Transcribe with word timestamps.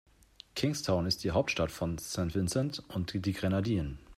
Kingstown 0.55 1.05
ist 1.05 1.23
die 1.23 1.29
Hauptstadt 1.29 1.69
von 1.69 1.99
St. 1.99 2.33
Vincent 2.33 2.81
und 2.87 3.23
die 3.23 3.33
Grenadinen. 3.33 3.99